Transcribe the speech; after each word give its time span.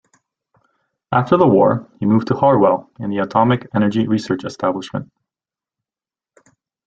After 1.11 1.37
the 1.37 1.45
war 1.45 1.87
he 1.99 2.07
moved 2.07 2.29
to 2.29 2.33
Harwell 2.33 2.89
and 2.99 3.11
the 3.11 3.19
Atomic 3.19 3.67
Energy 3.75 4.07
Research 4.07 4.43
Establishment. 4.43 5.11